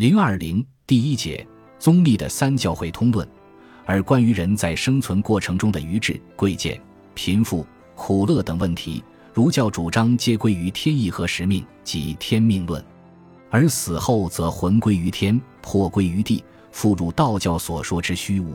[0.00, 1.46] 零二零第一节
[1.78, 3.28] 宗密的三教会通论，
[3.84, 6.80] 而关于人在生存过程中的愚智、贵贱、
[7.12, 12.82] 贫富、苦乐等问题，儒教主张皆归于天意和时命，即天命论；
[13.50, 16.42] 而死后则魂归于天，魄归于地，
[16.72, 18.54] 复入道教所说之虚无。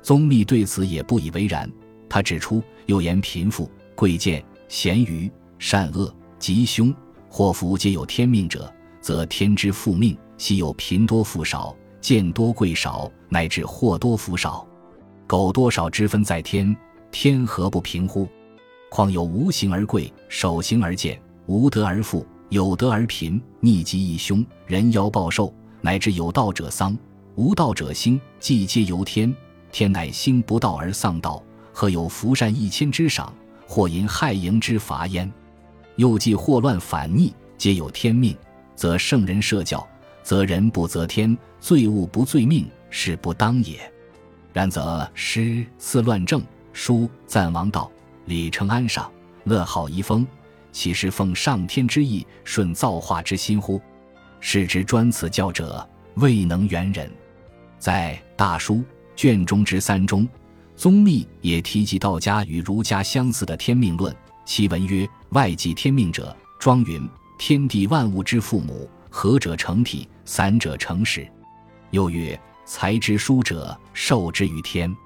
[0.00, 1.68] 宗密对此也不以为然，
[2.08, 6.94] 他指出：又言贫富、贵贱、贤愚、善恶、吉凶、
[7.28, 10.16] 祸福，皆有天命者，则天之复命。
[10.38, 14.66] 昔有贫多富少，贱多贵少，乃至祸多福少，
[15.26, 16.74] 苟多少之分在天，
[17.10, 18.26] 天何不平乎？
[18.88, 26.96] 况有无形而贵，守形而贱，无德而富，有德而贫，逆吉易凶，人妖报寿，乃至有道者丧，
[27.34, 29.34] 无道者兴，既皆由天，
[29.72, 33.34] 天乃兴不道而丧道，何有福善一千之赏，
[33.66, 35.30] 或因害盈之罚焉？
[35.96, 38.34] 又既祸乱反逆，皆有天命，
[38.76, 39.86] 则圣人设教。
[40.28, 43.90] 则人不则天，罪物不罪命，是不当也。
[44.52, 46.42] 然则诗赐乱政，
[46.74, 47.90] 书赞王道，
[48.26, 49.10] 礼称安上，
[49.44, 50.26] 乐好遗风，
[50.70, 53.80] 岂是奉上天之意，顺造化之心乎？
[54.38, 57.10] 是之专此教者，未能圆人。
[57.78, 58.84] 在大书
[59.16, 60.28] 卷中之三中，
[60.76, 68.90] 宗密也提及道家与儒家相似的天命论，其文曰：“外即天命者，庄云：天地万物之父母。”
[69.20, 71.26] 合者成体，散者成实。
[71.90, 74.96] 又曰：才之书者，受之于天。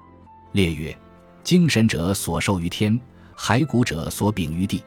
[0.51, 0.95] 列曰：
[1.43, 3.01] 精神者所受于天，
[3.35, 4.83] 骸骨者所禀于地。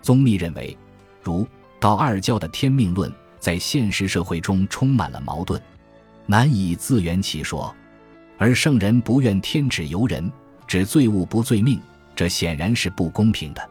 [0.00, 0.78] 宗密认为，
[1.20, 1.44] 儒
[1.80, 5.60] 道二教的天命论在现实社会中充满了矛盾，
[6.24, 7.74] 难以自圆其说。
[8.38, 10.30] 而圣人不愿天指由人，
[10.68, 11.82] 指罪物不罪命，
[12.14, 13.68] 这显然是不公平的。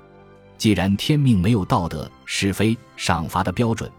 [0.58, 3.90] 既然天命没有道德是非赏罚的标准。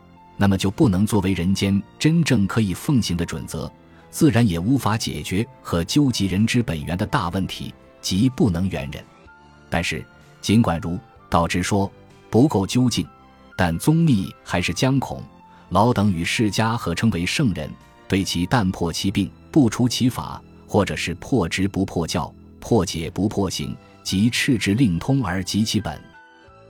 [0.41, 3.71] 那么就不能作为人间真正可以奉行的准则，
[4.11, 9.05] 自然也无法解决和究极人之本源的大问题，即不能圆人。
[9.69, 10.03] 但是，
[10.41, 10.99] 尽管如
[11.29, 11.93] 道之说
[12.31, 13.07] 不够究竟，
[13.55, 15.23] 但宗密还是将孔
[15.69, 17.71] 老等与世家合称为圣人，
[18.09, 26.03] 对其淡破其病，不除其法，或者是破执不破教，破解不破行，即赤之令通而及其本。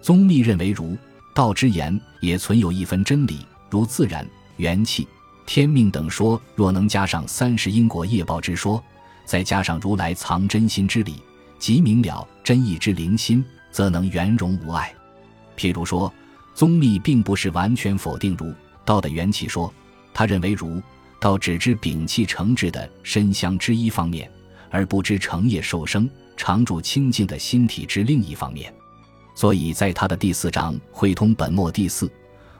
[0.02, 0.98] 宗密认为，儒
[1.36, 3.46] 道之言也存有一分真理。
[3.70, 4.26] 如自然、
[4.56, 5.06] 元气、
[5.46, 8.82] 天命等说，若能加上三十因果业报之说，
[9.24, 11.22] 再加上如来藏真心之理，
[11.58, 14.92] 即明了真意之灵心，则能圆融无碍。
[15.56, 16.12] 譬如说，
[16.54, 18.52] 宗密并不是完全否定儒
[18.84, 19.72] 道的元气说，
[20.12, 20.82] 他认为儒
[21.20, 24.30] 道只知摒弃成质的身相之一方面，
[24.68, 28.72] 而不知成业受生、常住清净的心体之另一方面。
[29.34, 32.10] 所以在他的第四章《会通本末》第四。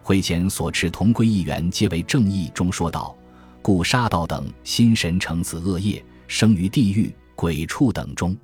[0.03, 2.51] 会前所持同归一元，皆为正义。
[2.55, 3.17] 中说道
[3.63, 8.35] ：“故杀道等心神成此恶业，生于地狱、鬼畜等中；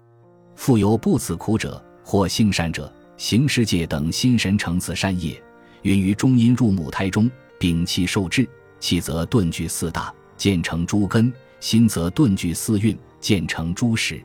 [0.54, 5.42] 复有不此苦者，或性善者，行世界等心神成此善业，
[5.82, 14.22] 云于中阴入母胎中，摒气受制，气则顿具四大，渐成诸根；心则顿具四蕴，渐成诸识。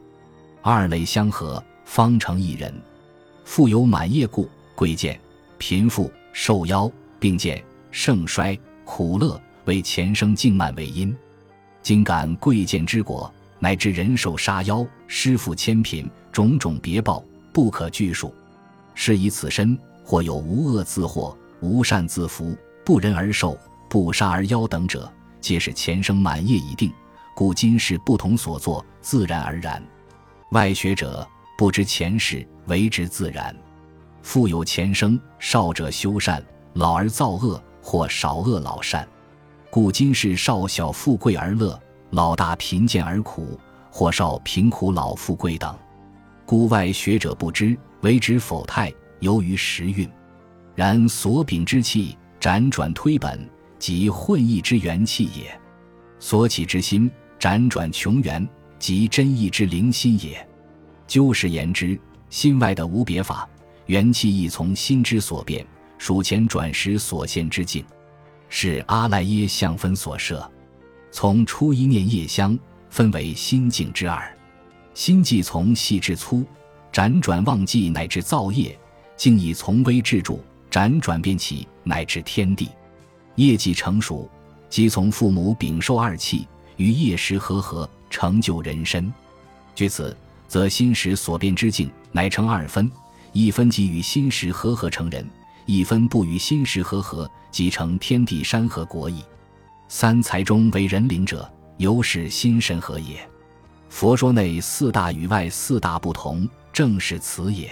[0.62, 2.74] 二类相合，方成一人。
[3.46, 5.20] 复有满业故，贵贱、
[5.58, 11.16] 贫富、寿夭。”并见盛衰苦乐为前生静慢为因，
[11.84, 17.24] 今感贵贱之果，乃至人寿杀妖、师父千品种种别报，
[17.54, 18.34] 不可具数。
[18.96, 23.56] 是以此身或有无恶自祸、无善自福、不仁而寿、
[23.88, 26.92] 不杀而夭等者，皆是前生满业已定，
[27.36, 29.82] 故今世不同所作，自然而然。
[30.54, 33.56] 外学者不知前世，为之自然。
[34.24, 36.44] 复有前生少者修善。
[36.74, 39.06] 老而造恶，或少恶老善，
[39.70, 41.78] 故今世少小富贵而乐，
[42.12, 43.60] 老大贫贱而苦，
[43.90, 45.78] 或少贫苦老富贵等。
[46.46, 50.10] 故外学者不知，为之否态，由于时运。
[50.74, 55.52] 然所禀之气，辗转推本，即混意之元气也；
[56.20, 58.48] 所起之心，辗转穷源，
[58.80, 60.48] 即真意之灵心也。
[61.06, 62.00] 就实言之，
[62.30, 63.48] 心外的无别法，
[63.88, 65.66] 元气亦从心之所变。
[66.02, 67.86] 数前转时所现之境，
[68.50, 70.52] 是阿赖耶相分所设。
[71.12, 72.58] 从初一念业相
[72.90, 74.36] 分为心境之二，
[74.96, 76.44] 心即从细至粗，
[76.92, 78.76] 辗转忘记乃至造业，
[79.16, 80.40] 竟以从微至著，
[80.72, 82.70] 辗转变起乃至天地。
[83.36, 84.28] 业既成熟，
[84.72, 89.14] 即从父母禀受二气与业时合合，成就人身。
[89.76, 90.18] 据此，
[90.48, 92.92] 则心识所变之境乃成二分，
[93.34, 95.24] 一分即与心识合合成人。
[95.66, 99.24] 一分不与心识合合，即成天地山河国矣。
[99.88, 103.28] 三才中为人灵者，由是心神合也。
[103.90, 107.70] 佛说内四大与外四大不同，正是此也。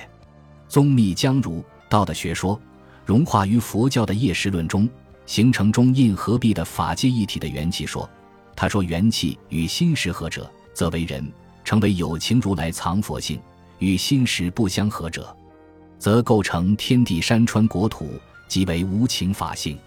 [0.68, 2.59] 宗密将儒道的学说
[3.06, 4.88] 融化于佛教的业识论中，
[5.25, 8.07] 形成中印合璧的法界一体的元气说。
[8.56, 11.24] 他说：元气与心识合者，则为人；
[11.63, 13.38] 成为有情如来藏佛性；
[13.77, 15.33] 与心识不相合者，
[16.00, 18.13] 则构成天地山川国土，
[18.48, 19.78] 即为无情法性。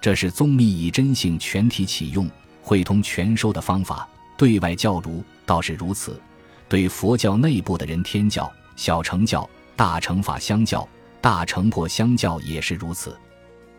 [0.00, 2.30] 这是宗密以真性全体启用、
[2.62, 4.08] 汇通全收的方法。
[4.36, 6.20] 对外教儒倒是如此，
[6.68, 10.86] 对佛教内部的人天教、小乘教、大乘法相教、
[11.22, 13.16] 大乘破相教也是如此。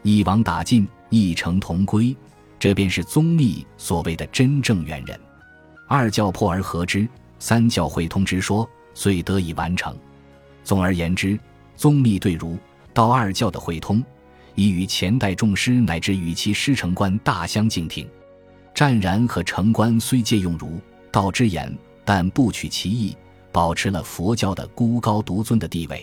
[0.02, 2.16] 一网打尽，一城同归。
[2.60, 5.20] 这便是宗密所谓的真正元人，
[5.88, 7.08] 二教破而合之，
[7.38, 9.96] 三教会通之说，遂得以完成。
[10.64, 11.40] 总而言之，
[11.78, 12.58] 宗密对儒
[12.94, 14.04] 道二教的会通，
[14.56, 18.06] 已与前代众师乃至与其师承观大相径庭。
[18.74, 20.82] 湛然和成观虽借用儒
[21.12, 23.16] 道之言，但不取其意，
[23.52, 25.98] 保持了佛教的孤高独尊的地位；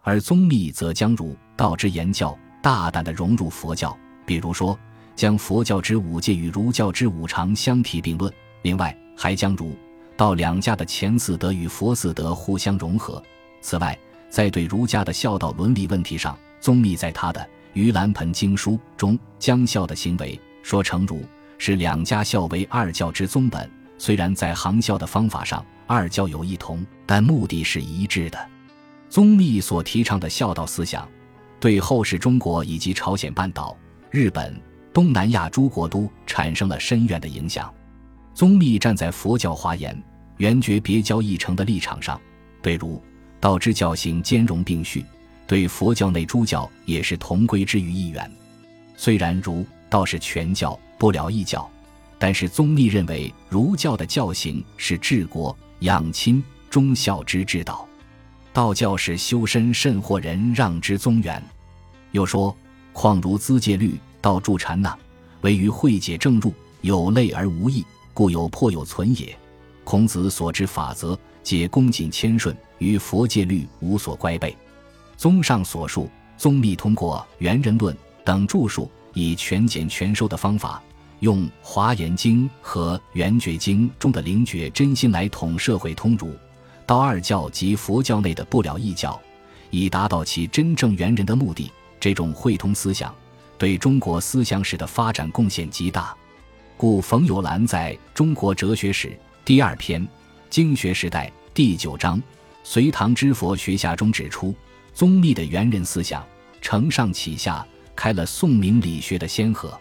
[0.00, 4.78] 而宗密则将儒道之言教大胆地融入佛教，比如说。
[5.16, 9.76] 将佛教之五戒与儒教之五常相提并论，另外还将儒
[10.16, 13.22] 道两家的前四德与佛四德互相融合。
[13.60, 13.98] 此外，
[14.30, 17.46] 在对儒家的孝道伦理问题上，宗密在他的
[17.78, 21.22] 《盂兰盆经书》中将孝的行为说成儒
[21.58, 23.68] 是两家孝为二教之宗本。
[23.98, 28.38] 虽然在行孝的方法上二教有异同，但目的是一致的。
[29.10, 31.06] 宗密所提倡的孝道思想，
[31.58, 33.76] 对后世中国以及朝鲜半岛、
[34.10, 34.58] 日本。
[34.92, 37.72] 东南亚诸国都产生了深远的影响。
[38.34, 39.96] 宗密站在佛教华严、
[40.38, 42.20] 圆觉别教一成的立场上，
[42.60, 43.00] 对儒
[43.40, 45.04] 道之教行兼容并蓄，
[45.46, 48.30] 对佛教内诸教也是同归之于一源。
[48.96, 51.68] 虽然儒道是全教，不了一教，
[52.18, 57.88] 但是宗密认为儒教的教行是治国养亲忠孝之之道，
[58.52, 61.42] 道教是修身慎获人让之宗源。
[62.12, 62.54] 又说：
[62.92, 63.98] 况如资戒律。
[64.22, 64.94] 道助禅那，
[65.40, 66.52] 唯于慧解正入，
[66.82, 67.82] 有类而无异，
[68.12, 69.34] 故有破有存也。
[69.82, 74.56] 孔子所知法则，皆恭谨谦顺，与佛戒律无所乖背。
[75.16, 77.94] 综上所述，宗密通过《元人论》
[78.24, 80.82] 等著述，以全简全收的方法，
[81.18, 86.34] 用《华严经》和《圆觉经》中的灵觉真心来统社会通儒
[86.86, 89.20] 道二教及佛教内的不了一教，
[89.70, 91.70] 以达到其真正元人的目的。
[92.00, 93.14] 这种会通思想。
[93.58, 96.16] 对中国思想史的发展贡献极大，
[96.78, 99.14] 故冯友兰在中国哲学史
[99.44, 100.00] 第二篇
[100.50, 102.18] 《经学时代》第九章
[102.64, 104.52] 《隋唐之佛学下》中指出，
[104.92, 106.26] 宗密的元人思想
[106.60, 107.64] 承上启下，
[107.94, 109.80] 开了宋明理学的先河。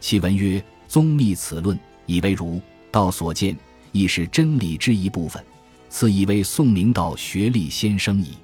[0.00, 2.60] 其文曰：“宗密此论，以为儒
[2.90, 3.56] 道所见，
[3.92, 5.42] 亦是真理之一部分。
[5.88, 8.34] 此以为宋明道学历先生矣。”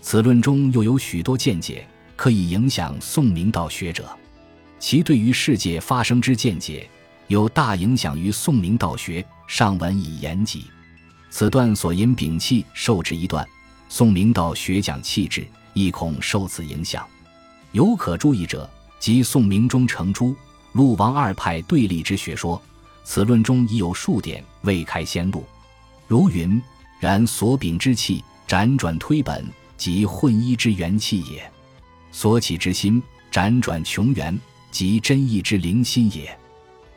[0.00, 1.84] 此论中又有许多见解。
[2.14, 4.06] 可以影响宋明道学者，
[4.78, 6.86] 其对于世界发生之见解，
[7.28, 9.24] 有大影响于宋明道学。
[9.46, 10.66] 上文以言及，
[11.30, 13.46] 此段所引摒弃受之一段，
[13.88, 17.06] 宋明道学讲气质，亦恐受此影响。
[17.72, 18.68] 有可注意者，
[18.98, 20.34] 即宋明中程朱、
[20.72, 22.60] 陆王二派对立之学说。
[23.02, 25.44] 此论中已有数点未开先路，
[26.06, 26.60] 如云：
[27.00, 29.44] 然所秉之气，辗转推本，
[29.76, 31.50] 即混一之元气也。
[32.12, 33.02] 所起之心
[33.32, 34.38] 辗转穷源，
[34.70, 36.38] 即真意之灵心也。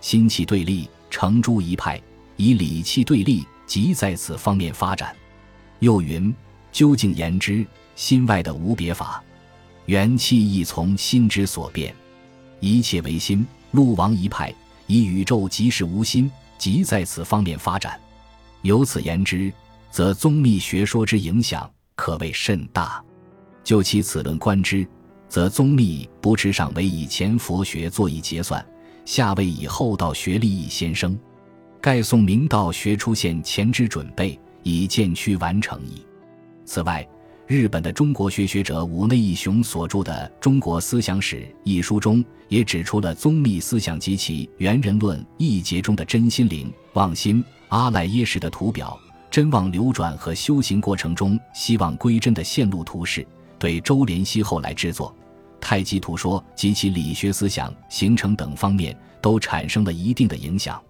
[0.02, 1.98] 心气对立，成诸一派；
[2.36, 5.16] 以理气对立，即在此方面发展。
[5.80, 6.34] 又云：
[6.72, 7.66] 究竟言之，
[7.96, 9.24] 心外的无别法，
[9.86, 11.94] 元气亦从心之所变，
[12.60, 13.46] 一切唯心。
[13.72, 14.54] 陆王一派
[14.88, 18.00] 以宇宙即是无心，即在此方面发展。
[18.62, 19.52] 由此言之，
[19.90, 23.04] 则宗密学说之影响可谓甚大。
[23.64, 24.88] 就其此论观之。
[25.30, 28.64] 则宗密不持上为以前佛学作以结算，
[29.04, 31.18] 下为以后道学立意先生，
[31.84, 36.02] 盖宋明道学出现前之准备，已渐趋完成矣。
[36.64, 37.06] 此外，
[37.46, 48.98] 日本的中国学学者武内义雄所著的《中国思想史》一书中，也指出了宗密思想及其《元人论》一节中的真心灵、妄心、阿赖耶识的图表、
[49.30, 53.28] 真妄流转和修行过程中希望归真的线路图示，
[53.60, 55.14] 对周濂溪后来制作。
[55.60, 60.82] 太极图说及其理学思想形成等方面，都产生了一定的影响。